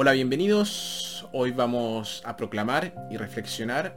Hola, 0.00 0.12
bienvenidos. 0.12 1.26
Hoy 1.32 1.50
vamos 1.50 2.22
a 2.24 2.36
proclamar 2.36 2.92
y 3.10 3.16
reflexionar 3.16 3.96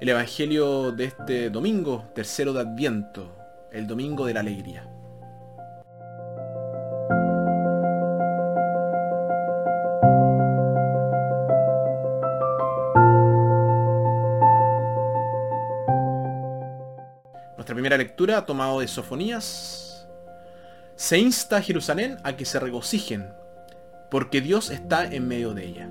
el 0.00 0.08
Evangelio 0.08 0.90
de 0.90 1.04
este 1.04 1.50
domingo, 1.50 2.08
tercero 2.14 2.54
de 2.54 2.60
Adviento, 2.60 3.36
el 3.70 3.86
domingo 3.86 4.24
de 4.24 4.32
la 4.32 4.40
alegría. 4.40 4.88
Nuestra 17.54 17.74
primera 17.74 17.98
lectura, 17.98 18.46
tomado 18.46 18.80
de 18.80 18.88
Sofonías, 18.88 20.08
se 20.96 21.18
insta 21.18 21.58
a 21.58 21.62
Jerusalén 21.62 22.16
a 22.24 22.34
que 22.34 22.46
se 22.46 22.58
regocijen 22.58 23.28
porque 24.10 24.40
Dios 24.40 24.70
está 24.70 25.04
en 25.06 25.28
medio 25.28 25.54
de 25.54 25.66
ella. 25.66 25.88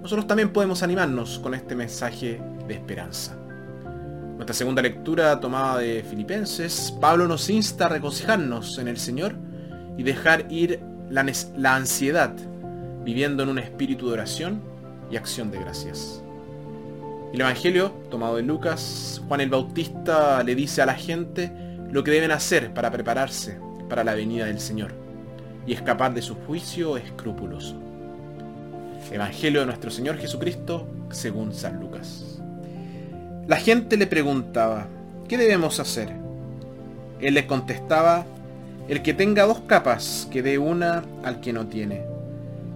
Nosotros 0.00 0.26
también 0.26 0.52
podemos 0.52 0.82
animarnos 0.82 1.38
con 1.38 1.54
este 1.54 1.74
mensaje 1.74 2.40
de 2.66 2.74
esperanza. 2.74 3.36
Nuestra 4.36 4.54
segunda 4.54 4.82
lectura 4.82 5.38
tomada 5.38 5.78
de 5.78 6.04
Filipenses, 6.08 6.92
Pablo 7.00 7.28
nos 7.28 7.48
insta 7.48 7.86
a 7.86 7.88
regocijarnos 7.88 8.78
en 8.78 8.88
el 8.88 8.96
Señor 8.96 9.34
y 9.96 10.02
dejar 10.02 10.50
ir 10.50 10.80
la, 11.08 11.24
la 11.56 11.76
ansiedad, 11.76 12.34
viviendo 13.04 13.44
en 13.44 13.50
un 13.50 13.58
espíritu 13.58 14.08
de 14.08 14.14
oración 14.14 14.60
y 15.10 15.16
acción 15.16 15.50
de 15.50 15.60
gracias. 15.60 16.22
El 17.32 17.40
Evangelio, 17.40 17.90
tomado 18.10 18.36
de 18.36 18.42
Lucas, 18.42 19.22
Juan 19.28 19.40
el 19.40 19.50
Bautista 19.50 20.42
le 20.42 20.54
dice 20.54 20.82
a 20.82 20.86
la 20.86 20.94
gente 20.94 21.52
lo 21.90 22.02
que 22.02 22.10
deben 22.10 22.30
hacer 22.30 22.74
para 22.74 22.90
prepararse 22.90 23.58
para 23.88 24.04
la 24.04 24.14
venida 24.14 24.46
del 24.46 24.58
Señor 24.58 25.01
y 25.66 25.72
escapar 25.72 26.14
de 26.14 26.22
su 26.22 26.34
juicio 26.34 26.96
escrupuloso. 26.96 27.76
Evangelio 29.10 29.60
de 29.60 29.66
nuestro 29.66 29.90
Señor 29.90 30.16
Jesucristo 30.16 30.86
según 31.10 31.52
San 31.54 31.80
Lucas. 31.80 32.40
La 33.46 33.56
gente 33.56 33.96
le 33.96 34.06
preguntaba, 34.06 34.86
¿qué 35.28 35.36
debemos 35.36 35.80
hacer? 35.80 36.10
Él 37.20 37.34
les 37.34 37.44
contestaba, 37.44 38.24
el 38.88 39.02
que 39.02 39.14
tenga 39.14 39.44
dos 39.44 39.60
capas, 39.60 40.28
que 40.30 40.42
dé 40.42 40.58
una 40.58 41.04
al 41.22 41.40
que 41.40 41.52
no 41.52 41.66
tiene, 41.66 42.02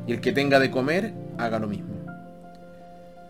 y 0.06 0.12
el 0.12 0.20
que 0.20 0.32
tenga 0.32 0.58
de 0.58 0.70
comer, 0.70 1.12
haga 1.38 1.58
lo 1.58 1.68
mismo. 1.68 1.94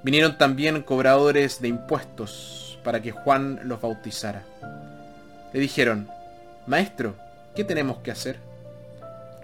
Vinieron 0.02 0.38
también 0.38 0.82
cobradores 0.82 1.60
de 1.60 1.68
impuestos 1.68 2.78
para 2.82 3.00
que 3.02 3.12
Juan 3.12 3.60
los 3.64 3.80
bautizara. 3.80 4.44
Le 5.52 5.60
dijeron, 5.60 6.08
Maestro, 6.66 7.14
¿qué 7.54 7.64
tenemos 7.64 7.98
que 7.98 8.10
hacer? 8.10 8.38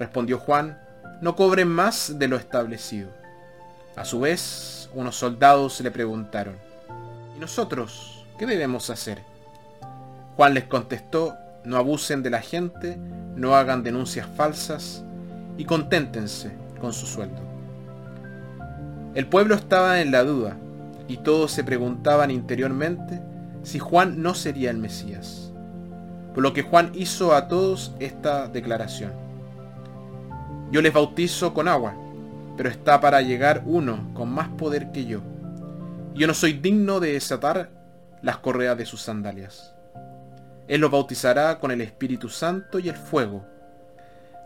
Respondió 0.03 0.41
Juan, 0.41 0.81
no 1.21 1.37
cobren 1.37 1.69
más 1.69 2.19
de 2.19 2.27
lo 2.27 2.35
establecido. 2.35 3.11
A 3.95 4.05
su 4.05 4.19
vez, 4.19 4.91
unos 4.95 5.15
soldados 5.15 5.81
le 5.81 5.93
preguntaron, 5.93 6.57
¿y 7.37 7.39
nosotros 7.39 8.27
qué 8.37 8.45
debemos 8.45 8.91
hacer? 8.91 9.23
Juan 10.35 10.55
les 10.55 10.65
contestó, 10.65 11.37
no 11.63 11.77
abusen 11.77 12.25
de 12.25 12.31
la 12.31 12.41
gente, 12.41 12.97
no 13.37 13.55
hagan 13.55 13.85
denuncias 13.85 14.27
falsas 14.37 15.05
y 15.57 15.67
conténtense 15.67 16.51
con 16.81 16.93
su 16.93 17.07
sueldo. 17.07 17.41
El 19.15 19.29
pueblo 19.29 19.55
estaba 19.55 20.01
en 20.01 20.11
la 20.11 20.25
duda 20.25 20.57
y 21.07 21.19
todos 21.19 21.53
se 21.53 21.63
preguntaban 21.63 22.33
interiormente 22.33 23.21
si 23.63 23.79
Juan 23.79 24.21
no 24.21 24.35
sería 24.35 24.71
el 24.71 24.79
Mesías. 24.79 25.53
Por 26.35 26.43
lo 26.43 26.53
que 26.55 26.63
Juan 26.63 26.91
hizo 26.93 27.37
a 27.37 27.47
todos 27.47 27.95
esta 28.01 28.49
declaración. 28.49 29.22
Yo 30.73 30.81
les 30.81 30.95
bautizo 30.95 31.53
con 31.53 31.69
agua, 31.69 31.95
pero 32.57 32.71
está 32.71 32.99
para 32.99 33.21
llegar 33.21 33.63
uno 33.67 34.09
con 34.15 34.31
más 34.31 34.49
poder 34.49 34.91
que 34.91 35.05
yo. 35.05 35.21
Yo 36.15 36.27
no 36.27 36.33
soy 36.33 36.55
digno 36.55 36.99
de 36.99 37.13
desatar 37.13 37.69
las 38.23 38.39
correas 38.39 38.79
de 38.79 38.87
sus 38.87 39.03
sandalias. 39.03 39.75
Él 40.69 40.81
los 40.81 40.91
bautizará 40.91 41.59
con 41.59 41.73
el 41.73 41.83
Espíritu 41.83 42.31
Santo 42.31 42.79
y 42.79 42.89
el 42.89 42.97
fuego. 42.97 43.45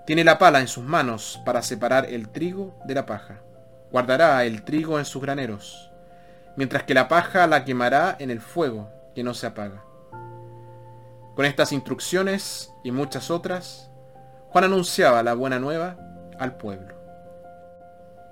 Tiene 0.05 0.25
la 0.25 0.37
pala 0.37 0.59
en 0.59 0.67
sus 0.67 0.83
manos 0.83 1.41
para 1.45 1.63
separar 1.63 2.07
el 2.07 2.29
trigo 2.29 2.77
de 2.87 2.95
la 2.95 3.07
paja. 3.07 3.39
Guardará 3.93 4.45
el 4.45 4.65
trigo 4.65 4.99
en 4.99 5.05
sus 5.05 5.23
graneros, 5.23 5.93
mientras 6.57 6.83
que 6.83 6.95
la 6.95 7.07
paja 7.07 7.47
la 7.47 7.65
quemará 7.65 8.17
en 8.19 8.33
el 8.33 8.41
fuego 8.41 8.91
que 9.15 9.23
no 9.23 9.33
se 9.33 9.47
apaga. 9.47 9.85
Con 11.37 11.45
estas 11.45 11.71
instrucciones 11.71 12.73
y 12.83 12.91
muchas 12.91 13.31
otras, 13.31 13.93
Juan 14.49 14.65
anunciaba 14.65 15.23
la 15.23 15.35
buena 15.35 15.61
nueva 15.61 15.97
al 16.39 16.57
pueblo. 16.57 16.95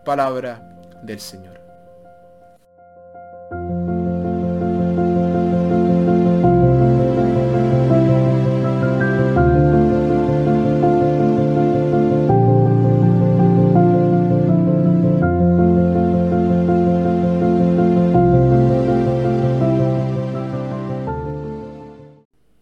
Palabra 0.04 0.60
del 1.02 1.20
Señor. 1.20 1.60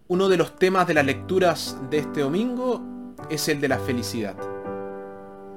Uno 0.09 0.28
de 0.28 0.36
los 0.36 0.56
temas 0.56 0.86
de 0.86 0.94
las 0.94 1.06
lecturas 1.06 1.76
de 1.91 1.98
este 1.98 2.20
domingo 2.20 2.82
es 3.30 3.48
el 3.48 3.60
de 3.60 3.69
la 3.69 3.78
felicidad. 3.78 4.52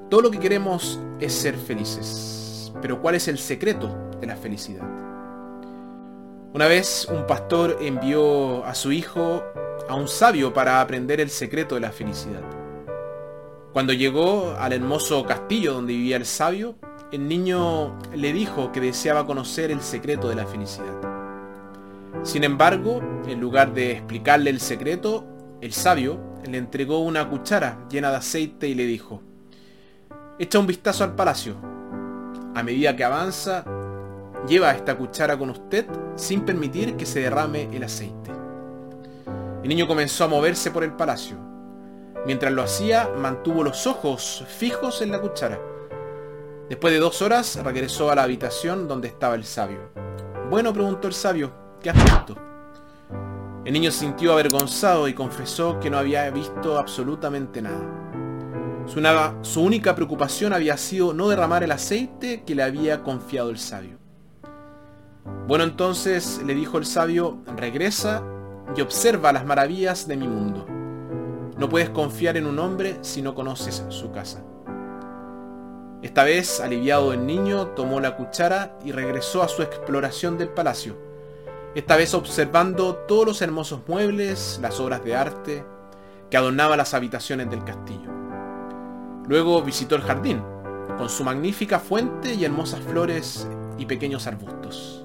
Todo 0.10 0.22
lo 0.22 0.32
que 0.32 0.40
queremos 0.40 1.00
es 1.20 1.34
ser 1.34 1.56
felices. 1.56 2.72
Pero 2.80 3.02
¿cuál 3.02 3.16
es 3.16 3.28
el 3.28 3.40
secreto 3.40 3.90
de 4.22 4.28
la 4.28 4.36
felicidad? 4.36 4.88
Una 6.54 6.68
vez 6.68 7.08
un 7.12 7.26
pastor 7.26 7.80
envió 7.82 8.64
a 8.66 8.76
su 8.76 8.92
hijo 8.92 9.44
a 9.90 9.96
un 9.96 10.08
sabio 10.08 10.54
para 10.54 10.80
aprender 10.80 11.20
el 11.20 11.30
secreto 11.30 11.76
de 11.76 11.82
la 11.82 11.92
felicidad. 11.92 12.44
Cuando 13.74 13.94
llegó 13.94 14.56
al 14.60 14.74
hermoso 14.74 15.26
castillo 15.26 15.74
donde 15.74 15.94
vivía 15.94 16.18
el 16.18 16.26
sabio, 16.26 16.76
el 17.12 17.28
niño 17.28 17.98
le 18.16 18.32
dijo 18.32 18.72
que 18.72 18.82
deseaba 18.82 19.26
conocer 19.26 19.72
el 19.72 19.82
secreto 19.82 20.30
de 20.30 20.36
la 20.36 20.46
felicidad. 20.46 21.02
Sin 22.24 22.44
embargo, 22.44 23.02
en 23.28 23.42
lugar 23.42 23.74
de 23.74 23.92
explicarle 23.92 24.52
el 24.52 24.60
secreto, 24.60 25.26
el 25.62 25.74
sabio 25.74 26.20
le 26.46 26.60
entregó 26.60 27.00
una 27.00 27.28
cuchara 27.28 27.86
llena 27.90 28.12
de 28.12 28.18
aceite 28.18 28.68
y 28.68 28.76
le 28.76 28.86
dijo, 28.86 29.22
Echa 30.38 30.60
un 30.60 30.68
vistazo 30.68 31.06
al 31.06 31.16
palacio. 31.16 31.56
A 32.56 32.62
medida 32.62 32.94
que 32.94 33.06
avanza, 33.06 33.64
lleva 34.46 34.72
esta 34.72 34.98
cuchara 34.98 35.38
con 35.38 35.50
usted 35.50 35.86
sin 36.18 36.42
permitir 36.42 36.98
que 36.98 37.06
se 37.06 37.22
derrame 37.22 37.70
el 37.72 37.84
aceite. 37.84 38.32
El 39.64 39.70
niño 39.70 39.88
comenzó 39.88 40.26
a 40.26 40.28
moverse 40.28 40.72
por 40.72 40.84
el 40.84 40.92
palacio. 40.92 41.38
Mientras 42.26 42.52
lo 42.52 42.64
hacía, 42.64 43.10
mantuvo 43.16 43.64
los 43.64 43.88
ojos 43.88 44.44
fijos 44.58 45.02
en 45.02 45.12
la 45.12 45.22
cuchara. 45.22 45.58
Después 46.68 46.94
de 46.94 47.00
dos 47.00 47.22
horas, 47.22 47.58
regresó 47.64 48.12
a 48.12 48.16
la 48.16 48.24
habitación 48.24 48.90
donde 48.90 49.08
estaba 49.08 49.36
el 49.36 49.46
sabio. 49.46 49.90
Bueno, 50.50 50.74
preguntó 50.74 51.08
el 51.08 51.14
sabio, 51.14 51.54
¿qué 51.82 51.92
has 51.92 52.04
visto? 52.04 52.36
El 53.64 53.72
niño 53.72 53.90
se 53.90 54.00
sintió 54.00 54.34
avergonzado 54.34 55.08
y 55.08 55.14
confesó 55.14 55.80
que 55.80 55.90
no 55.90 55.98
había 55.98 56.30
visto 56.30 56.78
absolutamente 56.78 57.62
nada. 57.62 57.95
Su, 58.86 59.62
única 59.62 59.96
preocupación 59.96 60.54
había 60.54 60.78
sido 60.78 61.14
no 61.14 61.28
derramar 61.28 61.64
el 61.64 61.72
aceite 61.72 62.44
que 62.44 62.54
le 62.54 62.64
había 62.64 63.04
confiado 63.04 63.50
el 63.50 63.58
sabio. 63.58 63.98
Bueno, 65.48 65.64
entonces 65.64 66.42
le 66.46 66.54
dijo 66.54 66.78
el 66.78 66.86
sabio, 66.86 67.40
regresa 67.58 68.24
y 68.76 68.82
observa 68.82 69.34
las 69.34 69.46
maravillas 69.46 70.08
de 70.08 70.18
mi 70.18 70.28
mundo. 70.28 70.68
No 71.58 71.68
puedes 71.68 71.90
confiar 71.90 72.38
en 72.38 72.46
un 72.46 72.60
hombre 72.60 72.98
si 73.02 73.22
no 73.22 73.34
conoces 73.34 73.84
su 73.90 74.12
casa. 74.12 74.44
Esta 76.04 76.24
vez, 76.24 76.60
aliviado 76.60 77.14
el 77.14 77.26
niño, 77.26 77.70
tomó 77.70 78.00
la 78.00 78.16
cuchara 78.16 78.78
y 78.86 78.92
regresó 78.92 79.42
a 79.42 79.48
su 79.48 79.64
exploración 79.64 80.38
del 80.38 80.50
palacio. 80.50 80.96
Esta 81.74 81.96
vez 81.96 82.14
observando 82.14 82.96
todos 83.08 83.26
los 83.26 83.42
hermosos 83.42 83.82
muebles, 83.88 84.60
las 84.62 84.80
obras 84.80 85.04
de 85.04 85.16
arte 85.16 85.66
que 86.30 86.38
adornaban 86.38 86.78
las 86.78 86.94
habitaciones 86.94 87.50
del 87.50 87.64
castillo. 87.64 88.15
Luego 89.28 89.62
visitó 89.64 89.96
el 89.96 90.04
jardín, 90.04 90.42
con 90.98 91.10
su 91.10 91.24
magnífica 91.24 91.80
fuente 91.80 92.34
y 92.36 92.46
hermosas 92.46 92.82
flores 92.82 93.48
y 93.78 93.86
pequeños 93.86 94.28
arbustos, 94.28 95.04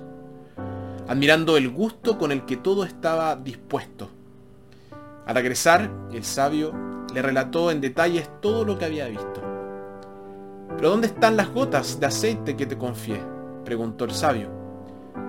admirando 1.08 1.56
el 1.56 1.70
gusto 1.70 2.18
con 2.18 2.30
el 2.30 2.44
que 2.44 2.56
todo 2.56 2.84
estaba 2.84 3.34
dispuesto. 3.36 4.10
Al 5.26 5.34
regresar, 5.34 5.90
el 6.12 6.24
sabio 6.24 6.72
le 7.14 7.22
relató 7.22 7.70
en 7.70 7.80
detalles 7.80 8.28
todo 8.40 8.64
lo 8.64 8.78
que 8.78 8.84
había 8.84 9.08
visto. 9.08 9.42
¿Pero 10.76 10.90
dónde 10.90 11.08
están 11.08 11.36
las 11.36 11.50
gotas 11.50 11.98
de 11.98 12.06
aceite 12.06 12.56
que 12.56 12.66
te 12.66 12.78
confié? 12.78 13.20
preguntó 13.64 14.04
el 14.04 14.12
sabio. 14.12 14.50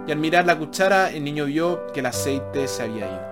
Y 0.08 0.12
al 0.12 0.18
mirar 0.18 0.46
la 0.46 0.58
cuchara, 0.58 1.12
el 1.12 1.24
niño 1.24 1.46
vio 1.46 1.88
que 1.94 2.00
el 2.02 2.06
aceite 2.08 2.68
se 2.68 2.84
había 2.84 3.08
ido. 3.08 3.32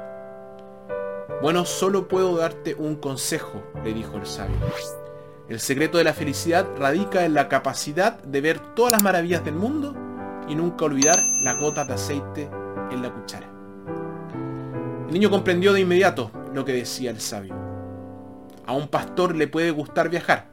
Bueno, 1.41 1.65
solo 1.65 2.07
puedo 2.07 2.37
darte 2.37 2.75
un 2.75 2.95
consejo, 2.95 3.63
le 3.83 3.93
dijo 3.93 4.17
el 4.17 4.25
sabio. 4.25 4.57
El 5.49 5.59
secreto 5.59 5.97
de 5.97 6.03
la 6.03 6.13
felicidad 6.13 6.67
radica 6.77 7.25
en 7.25 7.33
la 7.33 7.49
capacidad 7.49 8.21
de 8.21 8.39
ver 8.39 8.59
todas 8.75 8.91
las 8.91 9.01
maravillas 9.01 9.43
del 9.43 9.55
mundo 9.55 9.95
y 10.47 10.53
nunca 10.53 10.85
olvidar 10.85 11.17
la 11.43 11.53
gota 11.53 11.85
de 11.85 11.93
aceite 11.93 12.47
en 12.91 13.01
la 13.01 13.11
cuchara. 13.11 13.49
El 15.07 15.13
niño 15.13 15.31
comprendió 15.31 15.73
de 15.73 15.81
inmediato 15.81 16.29
lo 16.53 16.65
que 16.65 16.73
decía 16.73 17.09
el 17.09 17.19
sabio. 17.19 17.55
A 18.67 18.73
un 18.73 18.89
pastor 18.89 19.35
le 19.35 19.47
puede 19.47 19.71
gustar 19.71 20.09
viajar, 20.09 20.45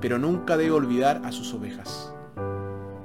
pero 0.00 0.18
nunca 0.18 0.56
debe 0.56 0.72
olvidar 0.72 1.22
a 1.24 1.30
sus 1.30 1.54
ovejas. 1.54 2.12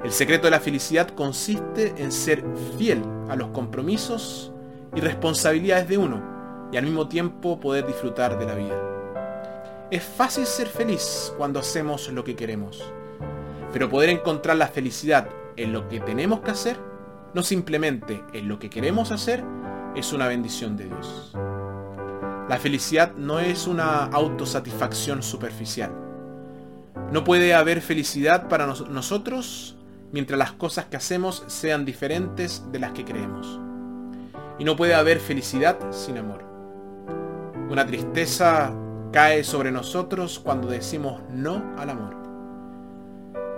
El 0.04 0.12
secreto 0.12 0.48
de 0.48 0.51
la 0.51 0.60
felicidad 0.60 1.10
consiste 1.10 1.94
en 2.01 2.12
ser 2.12 2.44
fiel 2.80 3.04
a 3.30 3.36
los 3.36 3.50
compromisos 3.50 4.51
y 4.95 5.01
responsabilidades 5.01 5.88
de 5.88 6.00
uno 6.00 6.69
y 6.72 6.78
al 6.78 6.86
mismo 6.86 7.07
tiempo 7.07 7.60
poder 7.60 7.86
disfrutar 7.86 8.39
de 8.39 8.45
la 8.48 8.56
vida. 8.56 8.97
Es 9.89 10.04
fácil 10.04 10.45
ser 10.45 10.68
feliz 10.68 11.34
cuando 11.38 11.62
hacemos 11.62 12.10
lo 12.10 12.25
que 12.25 12.36
queremos, 12.36 12.84
pero 13.72 13.89
poder 13.89 14.10
encontrar 14.10 14.57
la 14.57 14.68
felicidad 14.68 15.30
en 15.56 15.72
lo 15.72 15.88
que 15.88 16.01
tenemos 16.01 16.42
que 16.42 16.51
hacer, 16.51 16.78
no 17.34 17.42
simplemente 17.42 18.22
en 18.34 18.50
lo 18.50 18.60
que 18.60 18.69
queremos 18.69 19.12
hacer, 19.12 19.45
es 19.95 20.12
una 20.12 20.28
bendición 20.28 20.75
de 20.75 20.88
Dios. 20.88 21.31
La 22.50 22.57
felicidad 22.60 23.13
no 23.16 23.39
es 23.39 23.66
una 23.66 24.04
autosatisfacción 24.04 25.24
superficial. 25.24 25.92
No 27.13 27.24
puede 27.24 27.54
haber 27.54 27.80
felicidad 27.80 28.50
para 28.50 28.68
nosotros 28.68 29.78
mientras 30.12 30.38
las 30.38 30.51
cosas 30.51 30.86
que 30.88 30.98
hacemos 30.98 31.45
sean 31.48 31.86
diferentes 31.86 32.62
de 32.74 32.80
las 32.80 32.92
que 32.92 33.06
creemos. 33.06 33.57
Y 34.60 34.66
no 34.66 34.75
puede 34.75 34.95
haber 34.95 35.22
felicidad 35.22 35.78
sin 35.92 36.18
amor. 36.18 36.44
Una 37.69 37.86
tristeza 37.86 38.74
cae 39.12 39.44
sobre 39.44 39.71
nosotros 39.71 40.39
cuando 40.39 40.68
decimos 40.68 41.21
no 41.30 41.75
al 41.77 41.89
amor. 41.89 42.15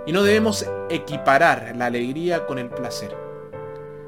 Y 0.06 0.12
no 0.12 0.22
debemos 0.22 0.66
equiparar 0.88 1.74
la 1.76 1.86
alegría 1.86 2.46
con 2.46 2.58
el 2.58 2.70
placer. 2.70 3.14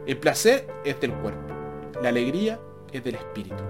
El 0.06 0.18
placer 0.18 0.66
es 0.84 1.00
del 1.00 1.12
cuerpo, 1.14 1.54
la 2.02 2.08
alegría 2.08 2.58
es 2.90 3.04
del 3.04 3.16
espíritu. 3.16 3.62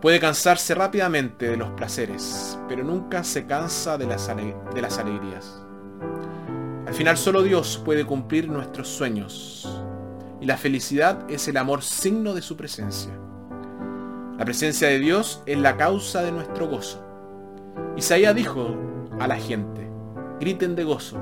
Puede 0.00 0.18
cansarse 0.18 0.74
rápidamente 0.74 1.48
de 1.48 1.56
los 1.56 1.70
placeres, 1.70 2.58
pero 2.68 2.82
nunca 2.82 3.22
se 3.22 3.46
cansa 3.46 3.96
de 3.96 4.06
las, 4.06 4.28
de 4.74 4.82
las 4.82 4.98
alegrías. 4.98 5.62
Al 6.86 6.94
final 6.94 7.16
solo 7.16 7.42
Dios 7.42 7.80
puede 7.84 8.04
cumplir 8.04 8.48
nuestros 8.48 8.88
sueños, 8.88 9.80
y 10.40 10.46
la 10.46 10.56
felicidad 10.56 11.24
es 11.30 11.46
el 11.46 11.56
amor 11.56 11.82
signo 11.82 12.34
de 12.34 12.42
su 12.42 12.56
presencia. 12.56 13.12
La 14.42 14.46
presencia 14.46 14.88
de 14.88 14.98
Dios 14.98 15.40
es 15.46 15.56
la 15.56 15.76
causa 15.76 16.20
de 16.22 16.32
nuestro 16.32 16.66
gozo. 16.66 17.00
Isaías 17.96 18.34
dijo 18.34 18.76
a 19.20 19.28
la 19.28 19.36
gente, 19.36 19.88
griten 20.40 20.74
de 20.74 20.82
gozo. 20.82 21.16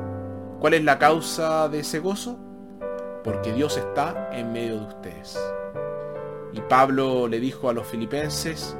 ¿Cuál 0.59 0.73
es 0.73 0.85
la 0.85 0.99
causa 0.99 1.69
de 1.69 1.81
ese 1.81 1.99
gozo? 1.99 2.39
Porque 3.23 3.53
Dios 3.53 3.77
está 3.77 4.31
en 4.33 4.53
medio 4.53 4.81
de 4.81 4.87
ustedes. 4.87 5.39
Y 6.55 6.63
Pablo 6.63 7.29
le 7.29 7.41
dijo 7.41 7.69
a 7.69 7.75
los 7.75 7.87
filipenses, 7.87 8.75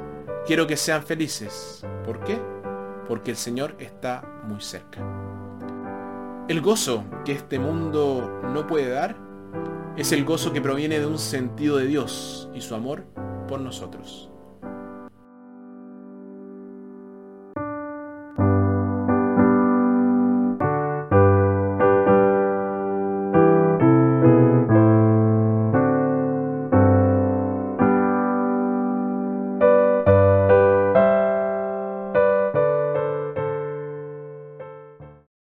quiero 0.47 0.65
que 0.65 0.75
sean 0.75 1.03
felices. 1.03 1.85
¿Por 2.03 2.23
qué? 2.23 2.41
Porque 3.07 3.29
el 3.29 3.37
Señor 3.37 3.75
está 3.77 4.23
muy 4.47 4.59
cerca. 4.59 5.01
El 6.47 6.61
gozo 6.61 7.03
que 7.25 7.33
este 7.33 7.59
mundo 7.59 8.41
no 8.51 8.65
puede 8.65 8.89
dar 8.89 9.15
es 9.97 10.11
el 10.11 10.25
gozo 10.25 10.51
que 10.51 10.61
proviene 10.61 10.99
de 10.99 11.05
un 11.05 11.19
sentido 11.19 11.77
de 11.77 11.85
Dios 11.85 12.49
y 12.55 12.61
su 12.61 12.73
amor 12.73 13.03
por 13.47 13.59
nosotros. 13.59 14.30